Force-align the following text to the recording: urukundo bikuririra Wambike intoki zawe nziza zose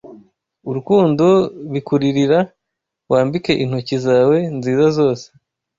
urukundo 0.69 1.25
bikuririra 1.71 2.39
Wambike 3.11 3.51
intoki 3.63 3.95
zawe 4.05 4.37
nziza 4.57 4.85
zose 4.97 5.25